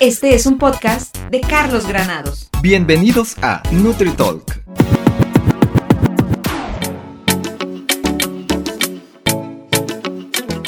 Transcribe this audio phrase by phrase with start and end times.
[0.00, 2.48] Este es un podcast de Carlos Granados.
[2.62, 4.59] Bienvenidos a NutriTalk.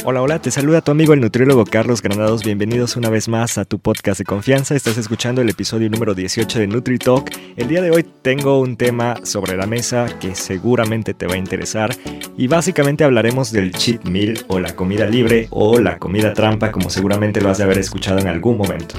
[0.04, 2.42] Hola, hola, te saluda tu amigo el nutriólogo Carlos Granados.
[2.42, 4.74] Bienvenidos una vez más a tu podcast de confianza.
[4.74, 7.30] Estás escuchando el episodio número 18 de NutriTalk.
[7.54, 11.38] El día de hoy tengo un tema sobre la mesa que seguramente te va a
[11.38, 11.94] interesar
[12.36, 16.90] y básicamente hablaremos del cheat meal o la comida libre o la comida trampa como
[16.90, 18.96] seguramente lo has de haber escuchado en algún momento.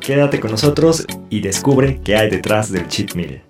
[0.00, 3.42] Quédate con nosotros y descubre qué hay detrás del cheat meal.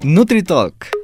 [0.00, 0.96] NutriTalk.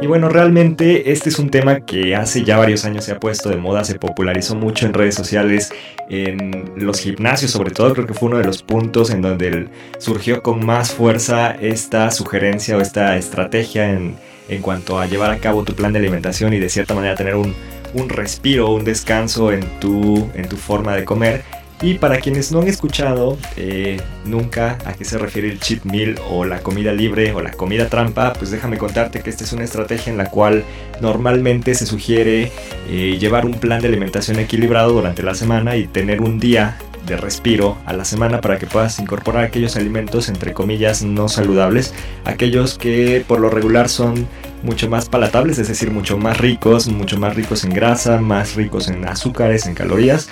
[0.00, 3.48] Y bueno, realmente este es un tema que hace ya varios años se ha puesto
[3.48, 5.72] de moda, se popularizó mucho en redes sociales,
[6.08, 9.66] en los gimnasios sobre todo, creo que fue uno de los puntos en donde
[9.98, 14.14] surgió con más fuerza esta sugerencia o esta estrategia en,
[14.48, 17.34] en cuanto a llevar a cabo tu plan de alimentación y de cierta manera tener
[17.34, 17.52] un,
[17.94, 21.42] un respiro, un descanso en tu, en tu forma de comer.
[21.80, 26.16] Y para quienes no han escuchado eh, nunca a qué se refiere el cheat meal
[26.28, 29.62] o la comida libre o la comida trampa, pues déjame contarte que esta es una
[29.62, 30.64] estrategia en la cual
[31.00, 32.50] normalmente se sugiere
[32.90, 36.76] eh, llevar un plan de alimentación equilibrado durante la semana y tener un día
[37.06, 41.94] de respiro a la semana para que puedas incorporar aquellos alimentos entre comillas no saludables,
[42.24, 44.26] aquellos que por lo regular son
[44.62, 48.88] mucho más palatables, es decir, mucho más ricos, mucho más ricos en grasa, más ricos
[48.88, 50.28] en azúcares, en calorías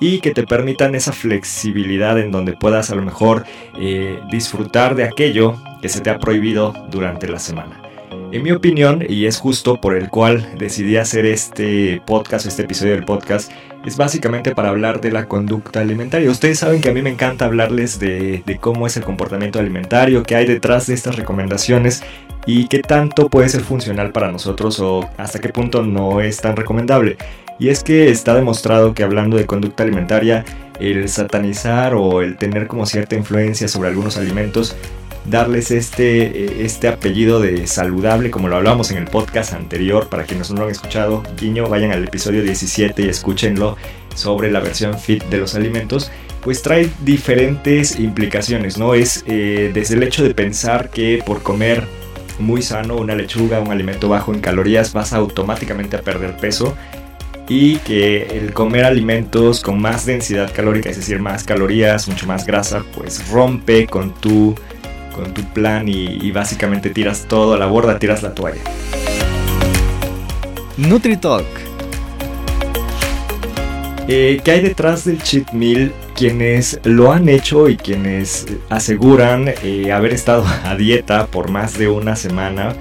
[0.00, 3.44] y que te permitan esa flexibilidad en donde puedas a lo mejor
[3.78, 7.80] eh, disfrutar de aquello que se te ha prohibido durante la semana.
[8.32, 12.92] En mi opinión, y es justo por el cual decidí hacer este podcast, este episodio
[12.92, 13.50] del podcast,
[13.84, 16.30] es básicamente para hablar de la conducta alimentaria.
[16.30, 20.22] Ustedes saben que a mí me encanta hablarles de, de cómo es el comportamiento alimentario,
[20.22, 22.04] qué hay detrás de estas recomendaciones
[22.46, 26.54] y qué tanto puede ser funcional para nosotros o hasta qué punto no es tan
[26.54, 27.16] recomendable.
[27.60, 30.46] Y es que está demostrado que hablando de conducta alimentaria,
[30.80, 34.74] el satanizar o el tener como cierta influencia sobre algunos alimentos,
[35.26, 40.50] darles este, este apellido de saludable, como lo hablábamos en el podcast anterior, para quienes
[40.50, 43.76] no lo han escuchado, guiño, vayan al episodio 17 y escúchenlo
[44.14, 46.10] sobre la versión fit de los alimentos,
[46.40, 48.94] pues trae diferentes implicaciones, ¿no?
[48.94, 51.86] Es eh, desde el hecho de pensar que por comer
[52.38, 56.74] muy sano, una lechuga, un alimento bajo en calorías, vas automáticamente a perder peso
[57.50, 62.46] y que el comer alimentos con más densidad calórica, es decir, más calorías, mucho más
[62.46, 64.54] grasa, pues rompe con tu,
[65.12, 68.62] con tu plan y, básicamente tiras todo a la borda, tiras la toalla.
[70.76, 71.44] NutriTalk.
[74.06, 75.92] Eh, ¿Qué hay detrás del cheat meal?
[76.14, 81.88] Quienes lo han hecho y quienes aseguran eh, haber estado a dieta por más de
[81.88, 82.76] una semana,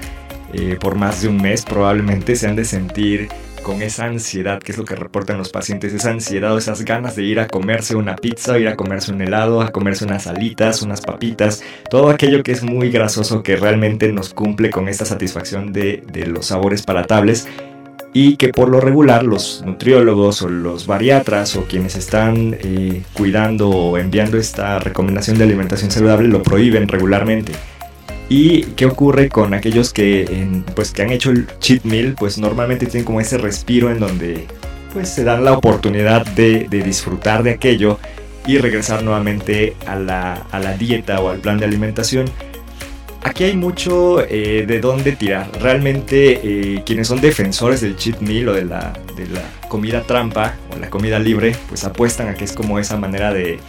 [0.53, 3.29] eh, por más de un mes, probablemente se han de sentir
[3.63, 7.23] con esa ansiedad, que es lo que reportan los pacientes, esa ansiedad esas ganas de
[7.23, 11.01] ir a comerse una pizza, ir a comerse un helado, a comerse unas alitas, unas
[11.01, 16.03] papitas, todo aquello que es muy grasoso que realmente nos cumple con esta satisfacción de,
[16.27, 17.47] los sabores palatables
[18.13, 23.69] y que por lo regular los nutriólogos o los bariatras o quienes están eh, cuidando
[23.69, 27.53] o enviando esta recomendación de alimentación saludable lo prohíben regularmente.
[28.29, 32.15] ¿Y qué ocurre con aquellos que, pues, que han hecho el cheat meal?
[32.17, 34.45] Pues normalmente tienen como ese respiro en donde
[34.93, 37.99] pues, se dan la oportunidad de, disfrutar de aquello
[38.45, 42.25] y regresar nuevamente a la, dieta o al plan de alimentación.
[43.23, 45.49] Aquí hay mucho eh, de dónde tirar.
[45.59, 50.55] Realmente eh, quienes son defensores del cheat meal o de la, de la comida trampa
[50.73, 53.59] o la comida libre, pues apuestan a que es como esa manera de,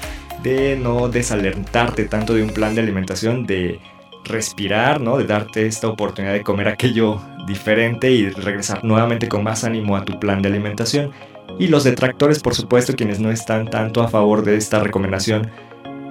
[0.42, 3.80] de no desalentarte tanto de un plan de alimentación, de
[4.24, 5.18] respirar, ¿no?
[5.18, 10.04] De darte esta oportunidad de comer aquello diferente y regresar nuevamente con más ánimo a
[10.04, 11.10] tu plan de alimentación.
[11.58, 15.50] Y los detractores, por supuesto, quienes no están tanto a favor de esta recomendación,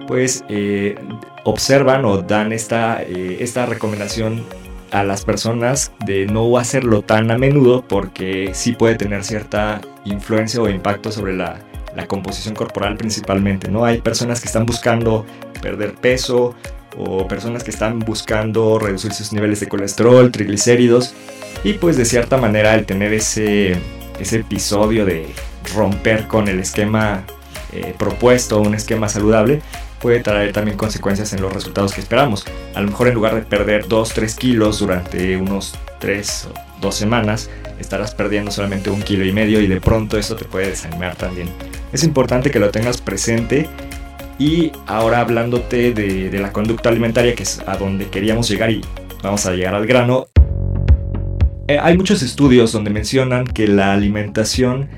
[0.07, 0.95] pues eh,
[1.43, 4.43] observan o dan esta, eh, esta recomendación
[4.91, 10.61] a las personas de no hacerlo tan a menudo porque sí puede tener cierta influencia
[10.61, 11.59] o impacto sobre la,
[11.95, 13.85] la composición corporal principalmente, ¿no?
[13.85, 15.25] Hay personas que están buscando
[15.61, 16.55] perder peso,
[16.99, 21.13] o personas que están buscando reducir sus niveles de colesterol, triglicéridos
[21.63, 23.77] y pues de cierta manera el tener ese,
[24.19, 25.27] ese episodio de
[25.75, 27.23] romper con el esquema
[27.71, 29.61] eh, propuesto, un esquema saludable,
[29.99, 32.45] puede traer también consecuencias en los resultados que esperamos.
[32.73, 37.49] A lo mejor en lugar de perder 2-3 kilos durante unos 3 o 2 semanas,
[37.79, 41.49] estarás perdiendo solamente un kilo y medio y de pronto eso te puede desanimar también.
[41.93, 43.67] Es importante que lo tengas presente
[44.39, 48.81] y ahora hablándote de, la conducta alimentaria, que es a donde queríamos llegar y
[49.21, 50.27] vamos a llegar al grano.
[51.67, 54.89] Eh, hay muchos estudios donde mencionan que la alimentación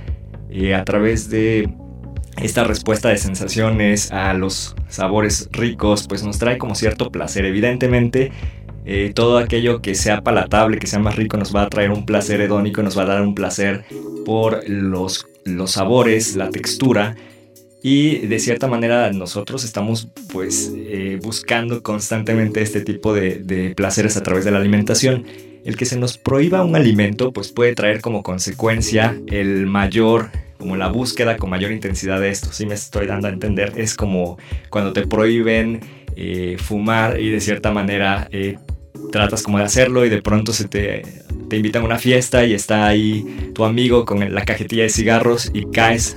[0.51, 1.73] eh, a través de
[2.37, 7.43] esta respuesta de sensaciones a los sabores ricos, pues nos trae como cierto placer.
[7.45, 8.31] Evidentemente,
[8.85, 12.05] eh, todo aquello que sea palatable, que sea más rico, nos va a traer un
[12.05, 13.85] placer hedónico, nos va a dar un placer
[14.23, 17.15] por los, los sabores, la textura.
[17.83, 24.23] Y de cierta manera nosotros estamos pues eh, buscando constantemente este tipo de, placeres a
[24.23, 25.25] través de la alimentación.
[25.65, 30.75] El que se nos prohíba un alimento pues puede traer como consecuencia el mayor como
[30.75, 34.37] la búsqueda con mayor intensidad de esto, si me estoy dando a entender, es como
[34.69, 35.79] cuando te prohíben
[36.15, 38.59] eh, fumar y de cierta manera eh,
[39.11, 41.01] tratas como de hacerlo y de pronto se te,
[41.49, 45.49] te invitan a una fiesta y está ahí tu amigo con la cajetilla de cigarros
[45.51, 46.15] y caes,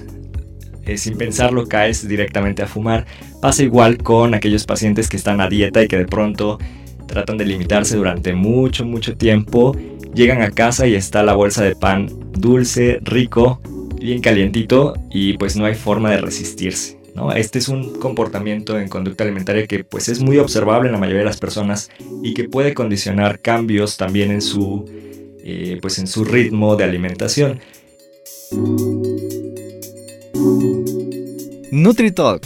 [0.86, 3.06] eh, sin pensarlo, caes directamente a fumar.
[3.40, 6.58] Pasa igual con aquellos pacientes que están a dieta y que de pronto
[7.06, 9.76] tratan de limitarse durante mucho, mucho tiempo.
[10.14, 13.60] Llegan a casa y está la bolsa de pan dulce, rico,
[14.00, 16.98] bien calientito y pues no hay forma de resistirse.
[17.14, 17.32] ¿no?
[17.32, 21.20] Este es un comportamiento en conducta alimentaria que pues es muy observable en la mayoría
[21.20, 21.90] de las personas
[22.22, 24.84] y que puede condicionar cambios también en su,
[25.42, 27.60] eh, pues en su ritmo de alimentación.
[31.74, 32.44] NutriTalk.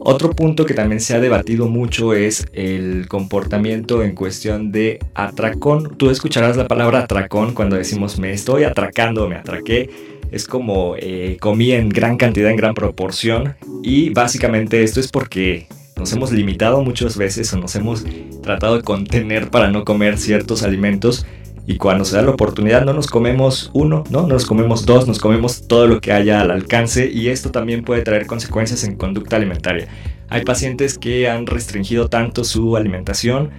[0.00, 5.96] Otro punto que también se ha debatido mucho es el comportamiento en cuestión de atracón.
[5.96, 9.90] Tú escucharás la palabra atracón cuando decimos me estoy atracando, me atraqué
[10.32, 13.54] es como eh, comí en gran cantidad, en gran proporción.
[13.82, 18.04] Y básicamente esto es porque nos hemos limitado muchas veces o nos hemos
[18.42, 21.26] tratado de contener para no comer ciertos alimentos.
[21.66, 24.26] Y cuando se da la oportunidad no nos comemos uno, ¿no?
[24.26, 28.02] nos comemos dos, nos comemos todo lo que haya al alcance y esto también puede
[28.02, 29.86] traer consecuencias en conducta alimentaria.
[30.28, 33.50] Hay pacientes que han restringido tanto su alimentación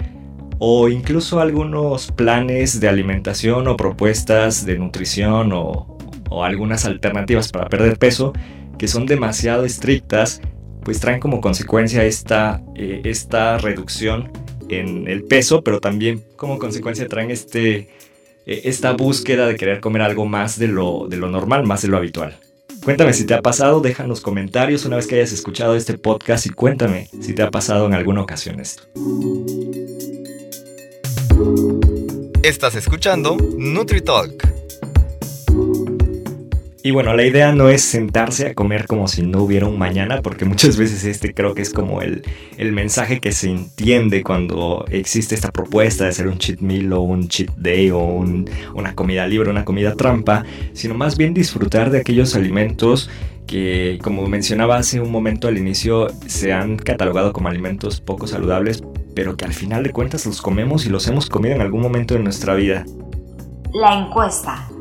[0.60, 5.98] o incluso algunos planes de alimentación o propuestas de nutrición o,
[6.30, 8.34] o algunas alternativas para perder peso
[8.78, 10.42] que son demasiado estrictas,
[10.84, 14.32] pues traen como consecuencia esta, eh, esta reducción
[14.70, 17.90] en el peso, pero también como consecuencia traen este,
[18.46, 21.88] eh, esta búsqueda de querer comer algo más de lo, de lo normal, más de
[21.88, 22.40] lo habitual.
[22.84, 25.98] Cuéntame si te ha pasado, deja en los comentarios una vez que hayas escuchado este
[25.98, 28.84] podcast y cuéntame si te ha pasado en alguna ocasión esto.
[32.44, 34.53] Estás escuchando NutriTalk
[36.86, 40.22] y bueno, la idea no es sentarse a comer como si no hubiera un mañana,
[40.22, 42.24] porque muchas veces este creo que es como el,
[42.74, 47.30] mensaje que se entiende cuando existe esta propuesta de hacer un cheat meal o un
[47.30, 50.44] cheat day o una comida libre, una comida trampa,
[50.74, 53.10] sino más bien disfrutar de aquellos alimentos
[53.48, 58.84] que, como mencionaba hace un momento al inicio, se han catalogado como alimentos poco saludables,
[59.16, 62.16] pero que al final de cuentas los comemos y los hemos comido en algún momento
[62.16, 62.84] de nuestra vida.
[63.72, 64.73] La encuesta.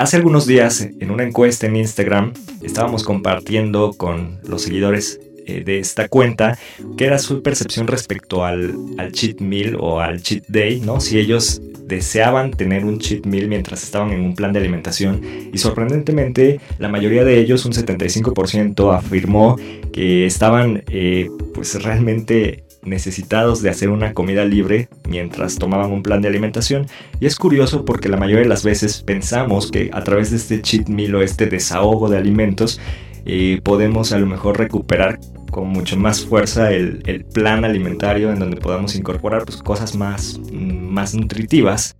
[0.00, 2.32] Hace algunos días, en una encuesta en Instagram,
[2.62, 6.58] estábamos compartiendo con los seguidores eh, de esta cuenta
[6.96, 8.74] que era su percepción respecto al,
[9.12, 11.02] cheat meal o al cheat day, ¿no?
[11.02, 15.20] Si ellos deseaban tener un cheat meal mientras estaban en un plan de alimentación
[15.52, 19.58] y sorprendentemente la mayoría de ellos, un 75%, afirmó
[19.92, 26.22] que estaban eh, pues realmente necesitados de hacer una comida libre mientras tomaban un plan
[26.22, 26.86] de alimentación.
[27.20, 30.62] Y es curioso porque la mayoría de las veces pensamos que a través de este
[30.62, 32.80] cheat meal o este desahogo de alimentos
[33.26, 38.56] eh, podemos a lo mejor recuperar con mucho más fuerza el, plan alimentario en donde
[38.56, 41.96] podamos incorporar pues, cosas más, más nutritivas.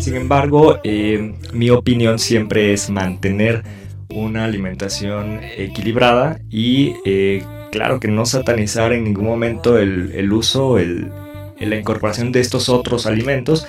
[0.00, 3.62] Sin embargo, eh, mi opinión siempre es mantener
[4.10, 11.10] una alimentación equilibrada y eh, claro que no satanizar en ningún momento el, uso, el,
[11.60, 13.66] la incorporación de estos otros alimentos.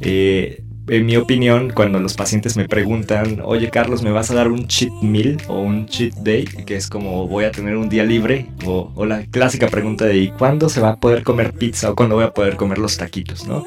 [0.00, 4.48] Eh, en mi opinión, cuando los pacientes me preguntan, oye Carlos, ¿me vas a dar
[4.48, 6.44] un cheat meal o un cheat day?
[6.44, 8.46] Que es como voy a tener un día libre.
[8.66, 12.16] O, la clásica pregunta de ¿y cuándo se va a poder comer pizza o cuándo
[12.16, 13.46] voy a poder comer los taquitos?
[13.46, 13.64] ¿no?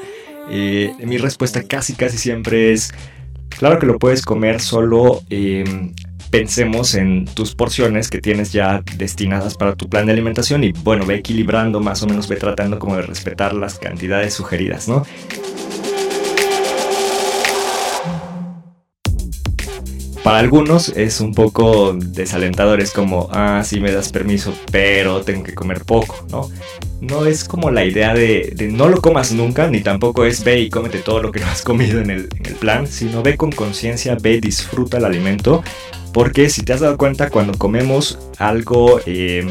[0.50, 2.94] Eh, mi respuesta casi casi siempre es,
[3.48, 5.92] claro que lo puedes comer solo em,
[6.30, 11.06] pensemos en tus porciones que tienes ya destinadas para tu plan de alimentación y bueno,
[11.06, 15.06] ve equilibrando más o menos, ve tratando como de respetar las cantidades sugeridas, ¿no?
[20.22, 25.42] Para algunos es un poco desalentador, es como, ah, sí me das permiso, pero tengo
[25.42, 26.50] que comer poco, ¿no?
[27.00, 30.70] No es como la idea de, no lo comas nunca, ni tampoco es ve y
[30.70, 34.16] cómete todo lo que no has comido en el, el plan, sino ve con conciencia,
[34.20, 35.62] ve, disfruta el alimento
[36.12, 39.46] porque si te has dado cuenta, cuando comemos algo eh,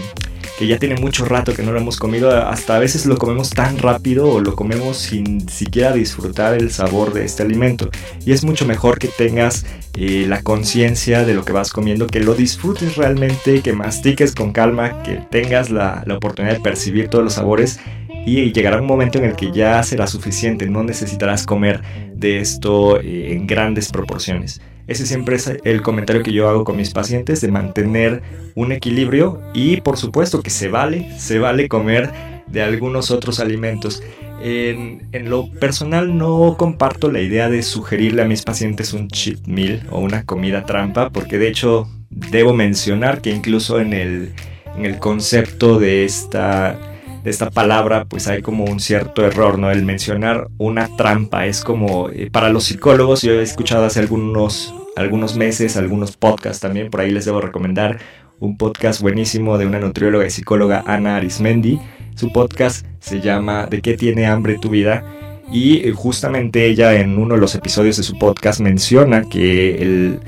[0.57, 3.51] que ya tiene mucho rato que no lo hemos comido, hasta a veces lo comemos
[3.51, 7.89] tan rápido o lo comemos sin siquiera disfrutar el sabor de este alimento.
[8.25, 12.21] Y es mucho mejor que tengas eh, la conciencia de lo que vas comiendo, que
[12.21, 17.23] lo disfrutes realmente, que mastiques con calma, que tengas la, la oportunidad de percibir todos
[17.23, 17.79] los sabores
[18.27, 21.81] y llegará un momento en el que ya será suficiente, no necesitarás comer
[22.13, 24.59] de esto eh, en grandes proporciones.
[24.85, 28.21] Ese siempre es el comentario que yo hago con mis pacientes de mantener
[28.53, 32.11] un equilibrio y por supuesto que se vale, se vale comer
[32.47, 34.03] de algunos otros alimentos.
[34.43, 39.47] En, en, lo personal no comparto la idea de sugerirle a mis pacientes un cheat
[39.47, 44.33] meal o una comida trampa porque de hecho debo mencionar que incluso en el,
[44.75, 46.96] en el concepto de esta
[47.29, 49.71] esta palabra, pues hay como un cierto error, ¿no?
[49.71, 54.73] El mencionar una trampa es como, eh, para los psicólogos, yo he escuchado hace algunos,
[54.95, 57.99] algunos meses, algunos podcasts también, por ahí les debo recomendar
[58.39, 61.79] un podcast buenísimo de una nutrióloga y psicóloga, Ana Arismendi.
[62.15, 65.05] Su podcast se llama ¿De qué tiene hambre tu vida?
[65.51, 70.19] Y eh, justamente ella en uno de los episodios de su podcast menciona que el,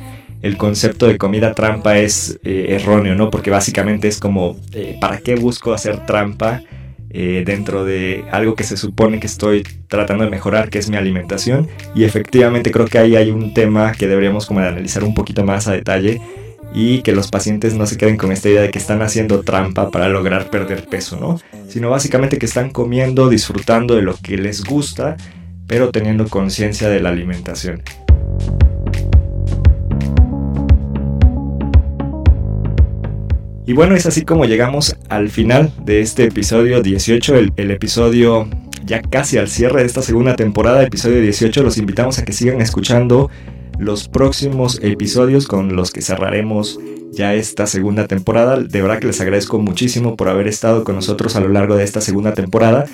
[0.42, 3.30] el concepto de comida trampa es eh, erróneo, ¿no?
[3.30, 4.58] Porque básicamente es como,
[5.00, 6.62] ¿para qué busco hacer trampa?
[7.12, 10.98] Eh, dentro de algo que se supone que estoy tratando de mejorar, que es mi
[10.98, 11.68] alimentación.
[11.96, 15.68] Y efectivamente creo que ahí hay un tema que deberíamos como analizar un poquito más
[15.68, 16.22] a detalle
[16.74, 19.90] y que los pacientes no se queden con esta idea de que están haciendo trampa
[19.90, 21.40] para lograr perder peso, ¿no?
[21.68, 25.18] Sino básicamente que están comiendo, disfrutando de lo que les gusta,
[25.66, 27.82] pero teniendo conciencia de la alimentación.
[33.70, 38.50] Y bueno, es así como llegamos al final de este episodio 18, el, episodio
[38.84, 41.62] ya casi al cierre de esta segunda temporada, episodio 18.
[41.62, 43.30] Los invitamos a que sigan escuchando
[43.78, 46.80] los próximos episodios con los que cerraremos
[47.12, 48.60] ya esta segunda temporada.
[48.60, 51.84] De verdad que les agradezco muchísimo por haber estado con nosotros a lo largo de
[51.84, 52.86] esta segunda temporada.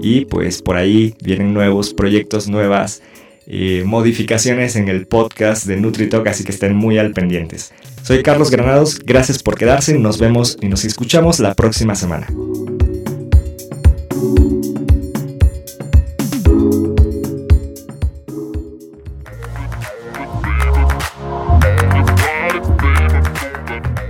[0.00, 3.02] Y pues por ahí vienen nuevos proyectos, nuevas
[3.46, 7.74] eh, modificaciones en el podcast de NutriTalk, así que estén muy al pendientes.
[8.02, 12.26] Soy Carlos Granados, gracias por quedarse, nos vemos y nos escuchamos la próxima semana.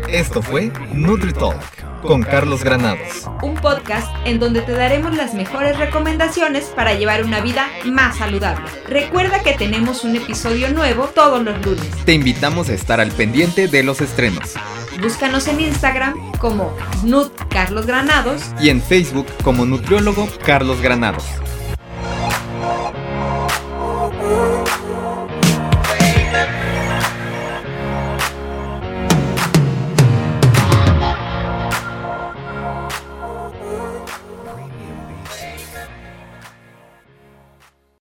[0.08, 3.28] Esto fue NutriTalk con Carlos Granados.
[3.42, 8.64] Un podcast en donde te daremos las mejores recomendaciones para llevar una vida más saludable.
[8.88, 11.86] Recuerda que tenemos un episodio nuevo todos los lunes.
[12.04, 14.54] Te invitamos a estar al pendiente de los estrenos.
[15.00, 21.24] Búscanos en Instagram como Nut Carlos Granados y en Facebook como Nutriólogo Carlos Granados.